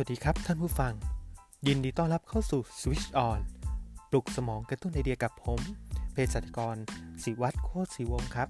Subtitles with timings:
[0.00, 0.92] วัสดีครับท่านผู้ฟัง
[1.66, 3.40] ยินดีต้อนรับเข้าสู่ Switch On
[4.10, 5.60] ปลุกสมองกระตุ้นไอเดียกับผม
[6.12, 6.76] เภสัชกร
[7.22, 8.48] ศิวัตรโคตรศิวงครับ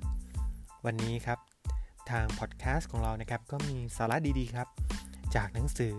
[0.84, 1.38] วันนี้ครับ
[2.10, 4.68] ทางพอดแคสต์ของเรานะครับ ก็มีสาระดีๆครับ
[5.34, 5.94] จากหนังสือ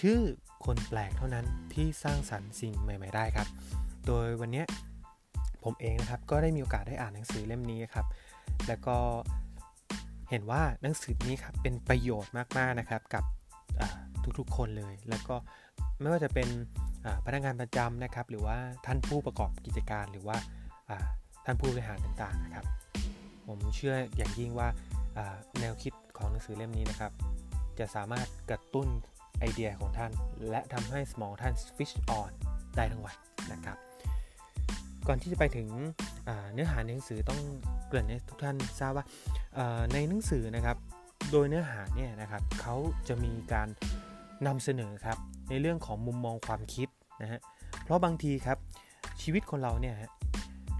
[0.00, 0.18] ชื่อ
[0.64, 3.48] คนแปลกเท่านั้นที่สร้างสรรค์สิ่งใหม่ ๆ ได้ครับ
[4.06, 4.64] โดยวันนี้
[5.64, 8.06] ผมเองนะครับก็ได้มีโอกาสได้อ่านหนังสือเล่มนี้ครับ
[8.68, 8.96] แล้วก็
[10.30, 13.24] เห็นว่าหนังสือนี้ครับเป็นประโยชน์มากๆนะครับกับ
[14.38, 15.36] ทุกๆ คนเลย แล้วก็
[16.00, 16.48] ไม่ว่าจะเป็น
[17.26, 18.56] พนักงานประจำนะครับ หรือว่า
[18.86, 20.36] ท่านผู้ประกอบกิจการหรือว่า
[21.44, 22.66] ท่านผู้บริหารต่างๆนะครับ
[23.46, 24.68] ผมเชื่ออย่างยิ่งว่า
[25.60, 27.12] แนวคิดของหนังสือเล่มนี้นะครับ
[27.78, 28.88] จะสามารถกระตุ้น
[29.40, 30.12] ไอเดียของท่าน
[30.50, 32.30] และทำให้สมองท่าน switch on
[32.76, 33.16] ได้ทั้งวัน
[33.52, 33.76] นะครับ
[35.06, 35.68] ก่อนที่จะไปถึง
[36.52, 37.40] เนื้อหาในหนังสือต้อง
[37.88, 39.04] เกริ่นให้ทุกท่านทราบว่า
[39.92, 40.76] ในหนังสือนะครับ
[41.30, 42.76] โดยเนื้อหาเนี่ยนะครับเขา
[43.08, 43.68] จะมีการ
[44.46, 45.18] นำเสนอครับ
[45.50, 46.88] ในเรื่องของมุมมองความคิด
[47.22, 47.40] นะฮะ
[47.82, 48.58] เพราะบางทีครับ
[49.22, 49.94] ชีวิตคนเราเนี่ย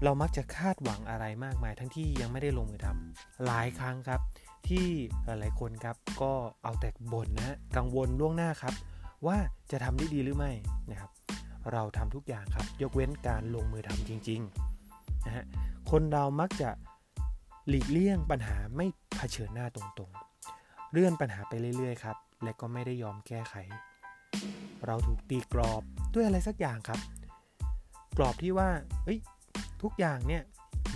[0.03, 4.21] เรามักจะคาดหวังอะไรมากมาย ทั้งที่ยังไม่ได้ลงมือทำหลายครั้งครับ
[4.67, 4.85] ที่
[5.25, 6.31] หลายๆคนครับก็
[6.63, 8.73] เอาแต่บ่นนะกังวลล่วงหน้าครับ
[9.27, 9.37] ว่า
[9.71, 10.51] จะทำได้ดีหรือไม่
[10.91, 11.11] นะครับ
[11.73, 15.45] เราทำทุกอย่างครับ ยกเว้นการลงมือทำจริงๆนะฮะ
[15.91, 16.69] คนเรามักจะ
[17.67, 18.85] หลีกเลี่ยงปัญหาไม่
[19.17, 20.34] เผชิญหน้าตรงๆ
[20.91, 23.55] เลื่อนปัญหาไปเรื่อยๆครับ และก็ไม่ได้ยอมแก้ไข
[24.85, 25.81] เราถูกตีกรอบ
[26.13, 26.99] ด้วยอะไรสักอย่างครับ
[28.17, 28.69] กรอบที่ว่า
[29.05, 29.19] เอ้ย
[29.81, 30.43] ทุกอย่างเนี่ย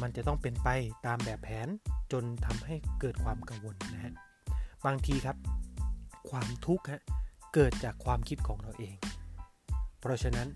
[0.01, 0.69] มันจะต้องเป็นไป
[1.05, 1.67] ตามแบบแผน
[2.11, 4.13] จนทำให้เกิดความกังวลนะฮะ
[4.85, 5.37] บางทีครับ
[6.29, 7.01] ความทุกข์ฮะ
[7.53, 8.95] เกิดจากความคิดของเราเอง
[9.99, 10.47] เพราะฉะนั้น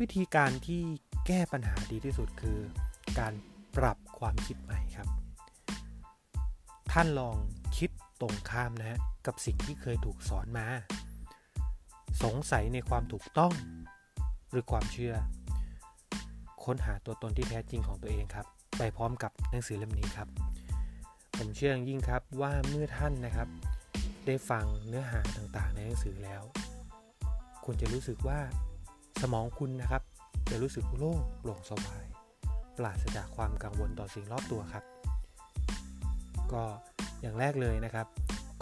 [0.00, 0.82] วิธีการที่
[1.26, 2.58] แก้ปัญหาดีที่สุดคือ
[3.18, 3.32] การ
[3.76, 5.08] ปรับความคิดใหม่ครับ
[6.92, 7.36] ท่านลอง
[7.78, 7.90] คิด
[8.22, 10.66] ตรงข้ามนะฮะกับสิ่งที่เคยถูกสอนมา
[12.22, 13.52] สงสัยในความถูกต้อง
[14.50, 15.14] หรือความเชื่อ
[16.64, 18.46] ค้นหาตัวตนที่แท้จริงของตัวเองครับ
[18.78, 20.28] ไปพร้อมกับหนังสือเล่มนี้ครับ
[21.36, 23.48] ผมเชื่อยิ่งครับว่าเมื่อท่านนะครับ
[24.26, 26.42] ได้ฟังเนื้อหาต่างๆ ในหนังสือแล้ว
[27.64, 28.38] คุณจะรู้สึกว่า
[29.22, 30.02] สมองคุณนะครับ
[30.50, 32.04] จะรู้สึกโล่งโปร่งสบาย
[32.76, 34.84] ปราศจากความกังวลต่อสิ่งรอบตัวครับ
[36.52, 36.64] ก็
[37.22, 38.06] อย่างแรกเลยนะครับ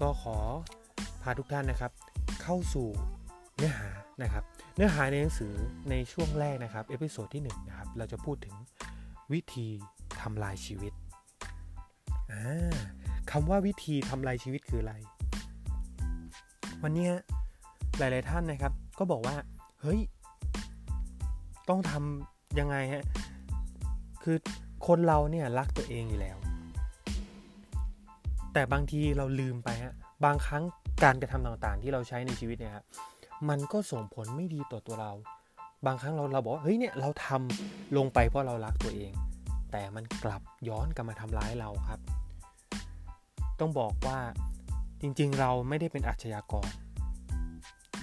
[0.00, 0.36] ก็ขอ
[1.22, 1.92] พาทุกท่านนะครับ
[2.42, 2.88] เข้าสู่
[3.56, 3.90] เนื้อหา
[4.22, 4.44] นะครับ
[4.76, 5.54] เนื้อหาในหนังสือ
[5.90, 8.56] ในช่วงแรกนะครับ episode ที่1นะครับเราจะพูดถึง
[9.32, 9.66] วิธี
[10.20, 10.92] ทำลายชีวิต
[13.30, 14.94] คำว่าวิธีทำลายชีวิตคืออะไร
[16.82, 17.08] วันนี้
[17.98, 19.36] หลาย ๆ ท่านนะครับ ก็บอกว่า
[19.80, 20.00] เฮ้ย
[21.68, 23.04] ต้องทำยังไงฮะ
[24.22, 24.36] คือ
[24.86, 26.36] คนเราเนี่ยรักตัวเองอยู่แล้ว
[28.52, 29.94] แต่บางทีเราลืมไปฮะ
[30.24, 30.62] บางครั้ง
[31.04, 32.84] การกระทำต่างๆ ที่เราใช้ในชีวิตเนี่ยครับ
[33.48, 35.12] มันก็ส่งผลไม่ดีต่อตัวเรา
[35.86, 39.12] บางครั้งเราเราบอกเฮ้ยเนี่ยเราทำลงไปเพราะเรารักตัวเอง
[39.72, 42.00] แต่มันกลับย้อนกลับมาทำร้ายเราครับ
[43.60, 44.18] ต้องบอกว่า
[45.00, 46.70] จริงๆ เราไม่ได้เป็นอาชญากร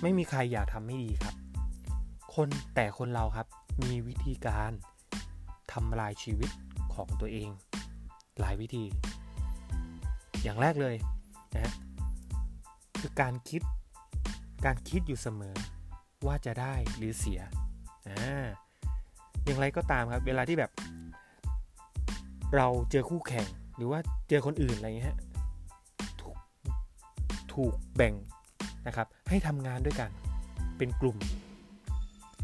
[0.01, 1.35] ไม่มีใครอยากทำไม่ดีครับ
[2.35, 3.47] คนแต่คนเราครับ
[3.83, 4.71] มีวิธีการ
[5.73, 6.51] ทำลายชีวิต
[6.95, 7.49] ของตัวเอง
[8.39, 8.83] หลายวิธี
[10.43, 10.95] อย่างแรกเลย
[11.55, 11.73] นะ
[12.99, 13.61] คือการคิด
[14.65, 15.55] การคิดอยู่เสมอ
[16.25, 17.41] ว่าจะได้หรือเสีย
[18.07, 18.45] อ่า
[19.45, 20.71] อย่างไรก็ตามครับ เวลาที่แบบ
[22.55, 23.99] เราเจอคู่แข่งหรือว่า
[24.29, 25.17] เจอคนอื่นอะไรเงี้ย
[26.21, 26.37] ถูก
[27.53, 28.13] ถูกแบ่ง
[28.87, 30.09] นะครับ ให้ทำงานด้วยกัน
[30.77, 31.17] เป็นกลุ่ม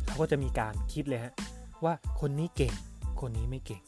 [0.05, 1.33] เราก็จะมีการคิดเลยฮะ
[1.83, 2.73] ว่าคนนี้เก่ง
[3.21, 3.81] คนนี้ไม่เก่ง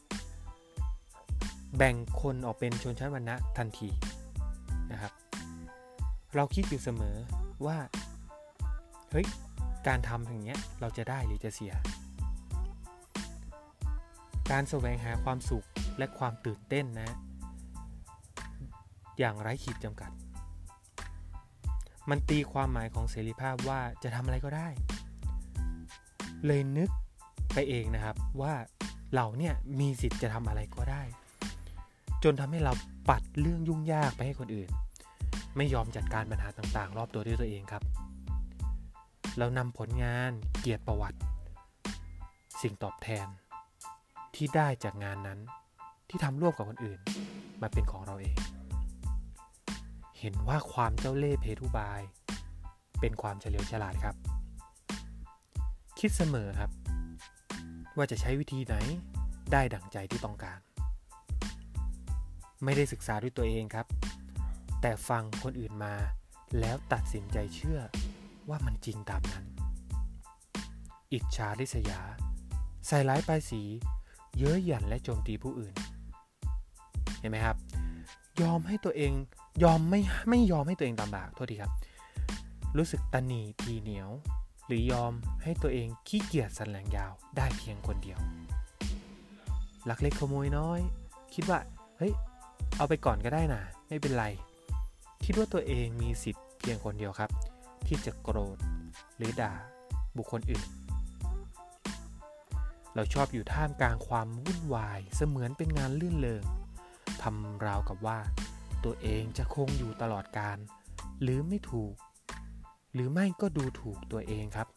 [1.77, 3.89] แบ่งคนออกเป็นชนชั้นวรรณะทันที
[4.91, 5.13] นะครับ
[6.35, 7.15] เราคิดอยู่เสมอ
[7.65, 7.77] ว่า
[9.11, 9.27] เฮ้ย
[9.87, 11.73] การทำอย่างเงี้ยเราจะได้หรือจะเสีย
[14.51, 15.65] การแสวงหาความสุข
[15.97, 17.09] และความตื่นเต้นนะ
[19.19, 20.11] อย่างไร้ขีดจำกัด
[22.09, 24.67] มันตีความหมายของเสรีภาพว่าจะทำอะไรก็ได้
[26.45, 26.89] เลยนึก
[27.53, 28.53] ไปเองนะครับว่า
[29.15, 31.03] เราเนี่ยมีสิทธิ์จะทำอะไรก็ได้
[32.27, 32.73] จนทำให้เรา
[33.09, 34.69] ปัดเรื่องยุ่งยากไปให้คนอื่น
[35.57, 37.83] ไม่ยอมจัดการปัญหาต่างๆ รอบตัวด้วยตัวเองครับ
[39.37, 41.19] เรานำผลงานเกียรติประวัติ
[42.61, 43.27] สิ่งตอบแทน
[44.35, 45.39] ที่ได้จากงานนั้น
[46.09, 46.99] ที่ทำร่วมกับคนอื่น
[47.61, 48.37] มาเป็นของเราเอง
[50.19, 52.01] เห็นว่าความเจ้าเล่ห์เพทุบาย
[52.99, 54.15] เป็นความเฉลียวฉลาดครับ
[55.99, 56.71] คิดเสมอครับ
[57.97, 58.75] ว่าจะใช้วิธีไหน
[59.51, 60.59] ได้ดั่งใจที่ต้องการ
[62.65, 63.87] ไม่ได้ศึกษาด้วยตัวเองครับ
[64.81, 65.95] แต่ฟังคนอื่นมา
[66.59, 67.79] แล้วตัดสินใจเชื่อ
[68.49, 69.45] ว่ามันจริงตามนั้น
[71.13, 72.01] อิจฉาริษยา
[72.87, 73.61] ใส่ร้ายป้ายสี
[74.37, 75.75] เย้ยหยันและโจมตีผู้อื่น
[77.19, 77.57] เห็นไหมครับ
[78.41, 79.11] ยอมให้ตัวเอง
[79.63, 81.71] ยอมไม่ไม่ยอมให้ตัวเองตามบากโทษทีครับ
[82.77, 84.09] รู้สึกตันหนีทีเหนียว
[84.67, 85.13] หรือยอม
[85.43, 88.19] ให้ตัวเองขี้เกียจสันแหลงยาวได้เพียงคนเดียว
[89.89, 90.79] ลักเล็กขโมยน้อย
[91.33, 91.59] คิดว่า
[91.97, 92.13] เฮ้ย
[92.77, 94.25] เอาไปก่อนก็ได้นะไม่เป็นไร
[95.23, 97.29] คิดว่าตัวเองมีสิทธิ์เพียงคนเดียวครับ
[97.87, 98.57] ที่จะโกรธ
[99.17, 99.53] หรือด่า
[100.17, 100.63] บุคคลอื่น
[102.95, 106.43] เราชอบอยู่ท่ามกลางความวุ่นวายเสมือนเป็นงานลื่นเลง
[107.21, 108.19] ทำราวกับว่า
[108.85, 110.57] ตัวเองจะคงอยู่ตลอดการ
[111.21, 111.93] หรือไม่ถูก
[112.93, 114.67] หรือไม่ก็ดูถูกตัวเองครับ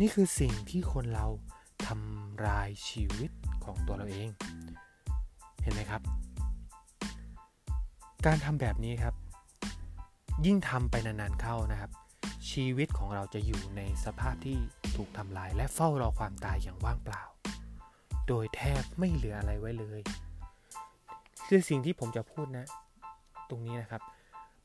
[0.00, 1.26] นี่คือสิ่งที่คนเรา
[1.86, 3.30] ทำลายชีวิต
[3.64, 4.28] ของตัวเราเอง
[5.62, 6.02] เห็นไหมครับ
[8.26, 9.14] การทำแบบนี้ครับ
[10.46, 11.90] ยิ่งทำไปนานๆเข้านะครับ
[12.50, 14.58] ชีวิตของเราจะอยู่ในสภาพที่
[14.96, 17.22] ถูกทำลาย และเฝ้ารอความตายอย่างว่างเปล่า
[18.28, 20.00] โดยแทบไม่เหลืออะไรไว้เลย
[21.46, 22.66] คือสิ่งที่ผมจะพูดนะ
[23.50, 24.02] ตรงนี้นะครับ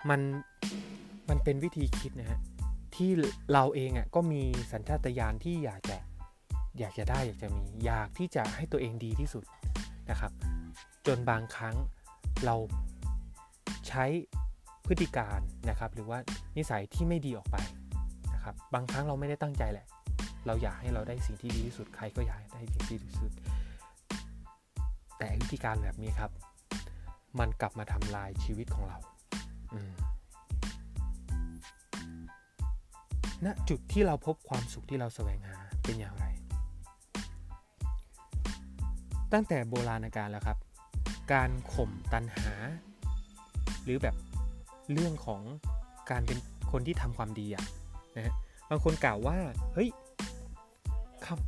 [0.10, 0.22] มัน
[1.30, 2.40] มันเป็นวิธีคิดนะฮะ
[2.96, 3.10] ที่
[3.54, 4.42] เราเองอะ่ะก็มี
[4.72, 5.98] สัญชาตญาณที่อยากจะ
[6.80, 9.44] อยากจะได้อยากจะมี อยากที่จะให้ตัวเองดีที่สุด
[10.10, 10.32] นะครับ
[11.08, 11.76] จนบางครั้ง
[12.46, 12.56] เรา
[13.90, 14.06] ใช้
[14.86, 15.40] พฤติการ
[15.70, 16.20] นะครับหรือว่า
[16.58, 17.58] นิสัยที่ไม่ดีออกไป
[18.34, 19.88] นะครับบางครั้งเราไม่ได้ตั้งใจแหละ
[20.48, 23.32] เราอยากให้เราได้สิ่งที่ดีที่สุดใครก็อยากได้สิ่งที่ดีที่สุด
[25.18, 26.32] แต่วิธีการแบบนี้ครับ
[27.40, 28.98] มันกลับมาทำลายชีวิตของเรา
[29.76, 29.78] ณ
[33.46, 36.26] นะจุดที่เราพบความสุขที่เราแสวงหาเป็นอย่างไร
[39.34, 40.58] ตั้งแต่โบราณกาลแล้วครับ
[41.34, 42.54] การข่มตันหา
[43.90, 44.16] รือแบบ
[44.94, 45.42] เรื่องของ
[46.12, 46.38] การเป็น
[46.72, 47.64] คนที่ทำความดีอะ
[48.16, 48.34] นะฮะ
[48.70, 49.38] บางคนกล่าวว่า
[49.74, 49.90] เฮ้ย
[51.26, 51.40] ครับ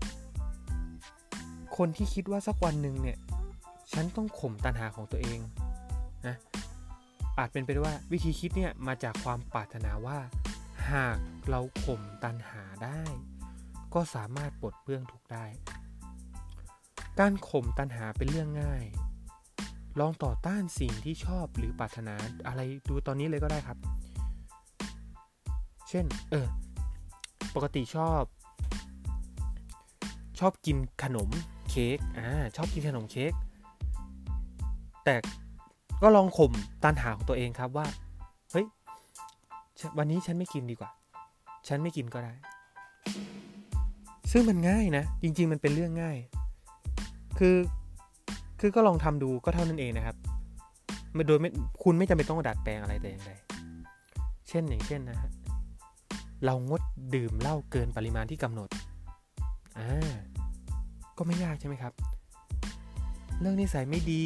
[1.77, 3.17] คนที่คิดว่าสักวันหนึ่งเนี่ย
[3.93, 5.39] ฉันต้องข่มตันหาของตัวเอง
[6.27, 6.35] นะ
[7.37, 10.17] อาจเป็นไปได้ว่าวิธีคิดเนี่ยมาจากความปรารถนาว่า
[10.91, 11.17] หาก
[11.49, 13.01] เราข่มตันหาได้
[13.93, 15.45] ก็สามารถปลดเปลื้องทุกได้
[17.19, 18.83] การข่มตัณหาเป็นเรื่องง่าย
[19.99, 22.15] ลองต่อต้านสิ่งที่ชอบหรือปรารถนา
[22.47, 23.77] อะไรดูตอนนี้เลยก็ได้ครับ
[25.89, 26.47] เช่น เออ
[27.55, 28.21] ปกติชอบ
[30.39, 31.29] ชอบกินขนม
[31.69, 33.33] เค้ก อ่า ชอบกินขนมเค้ก
[35.05, 35.15] แต่
[36.01, 36.51] ก็ลองข่ม
[36.83, 37.87] ตันหาของตัวเองครับว่า
[38.51, 38.65] เฮ้ย
[39.97, 40.91] วันนี้ฉันไม่กินดีกว่า
[41.67, 42.33] ฉันไม่กินก็ได้
[44.31, 46.17] ซึ่งมันง่ายนะ จริง ๆ มันเป็นเรื่องง่าย
[47.39, 47.55] คือ
[48.61, 50.15] คือก็ลองทำดูก็เท่านั้นเองนะครับ
[51.27, 51.49] โดยไม่
[51.83, 53.31] คุณไม่จำเป็นต้องดัดแปลงอะไรแต่อย่างใด
[54.49, 55.31] เช่นอย่างเช่นนะฮะ
[56.45, 56.81] เรางด
[57.15, 58.69] ดื่มเหล้าเกินปริมาณที่กำหนด
[59.77, 60.11] อ่า
[61.17, 61.93] ก็ไม่ยากใช่ไหมครับ
[63.39, 64.23] เรื่องนิสัยไม่ดี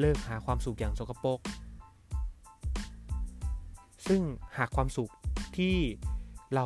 [0.00, 1.38] เลิกหาความสุขอย่างสกปรก
[4.08, 4.20] ซึ่ง
[4.58, 5.10] หากความสุข
[5.56, 5.74] ที่
[6.54, 6.64] เรา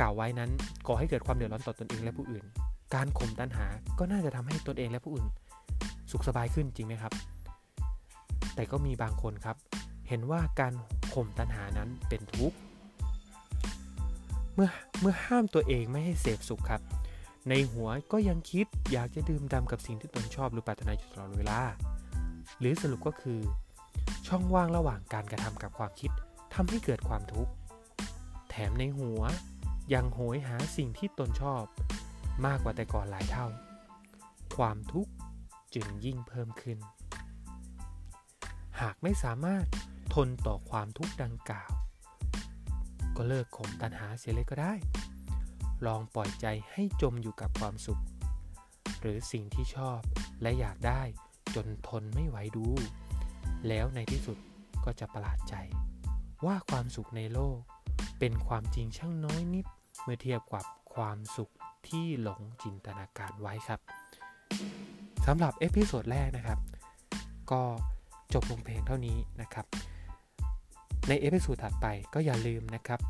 [0.00, 0.50] กล่าวไว้นั้น
[0.86, 2.44] ก่อให้เกิดความเดือดร้อนต่อตอนเองและผู้อื่น
[2.94, 3.66] การข่มตัณหา
[3.98, 5.26] ก็น่าจะทำให้ตนเองและผู้อื่น
[6.14, 7.12] สุขสบายขึ้นจริงไหมครับ
[8.54, 9.56] แต่ก็มีบางคนครับ
[10.08, 10.72] เห็นว่าการ
[11.14, 12.56] ข่มตัณหานั้นเป็นทุกข์
[14.54, 14.68] เมื่อ
[15.00, 16.82] เมื่อห้ามตัวเองไม่ให้เสพสุขครับ
[17.48, 21.60] ในหัวก็ยังคิดอยากจะดื่มดำกับสิ่งที่ตนชอบหรือปรารถนาอยู่ตลอดเวลา
[22.58, 23.40] หรือสรุปก็คือ
[24.26, 26.10] ช่องว่างระหว่างการกระทำกับความคิด
[26.54, 27.52] ทำให้เกิดความทุกข์
[28.50, 29.20] แถมในหัว
[29.94, 31.64] ยังโหยหาสิ่งที่ตนชอบ
[32.46, 33.46] มากกว่าแต่ก่อนหลายเท่า
[34.56, 35.12] ความทุกข์
[35.74, 36.78] จึงยิ่งเพิ่มขึ้น
[38.80, 39.64] หากไม่สามารถ
[40.14, 41.70] ทนต่อความทุกข์ดังกล่าว
[43.16, 44.74] ก็เลิกข่มตัณหาเสียเลยก็ได้
[45.86, 48.02] ลองปล่อยใจให้จมอยู่กับความสุข
[49.00, 50.00] หรือสิ่งที่ชอบ
[50.42, 51.02] และอยากได้
[51.54, 52.66] จนทนไม่ไหวดู
[53.68, 54.38] แล้วในที่สุด
[54.84, 55.54] ก็จะประหลาดใจ
[56.46, 57.58] ว่าความสุขในโลก
[58.18, 59.66] เป็นความจริงช่างน้อยนิด
[60.02, 61.52] เมื่อเทียบกับความสุข
[61.88, 63.80] ที่หลงจินตนาการไว้ครับ
[65.26, 66.58] สำหรับ episode แรกนะครับ
[67.50, 67.62] ก็
[68.34, 69.66] จบลงเพียงเท่านี้นะครับ
[71.08, 73.00] ใน episode ถัดไปก็อย่าลืมนะครับ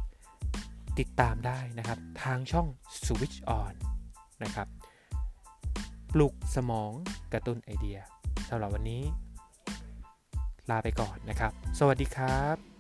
[0.99, 2.67] ติดตามได้นะครับ ทางช่อง
[3.05, 3.75] Switch On
[4.43, 4.69] นะครับ
[6.13, 6.93] ปลุกสมอง
[7.33, 7.99] กระตุ้นไอเดีย
[8.49, 9.03] สำหรับวันนี้
[10.71, 12.74] ลาไปก่อนนะครับ สวัสดีครับ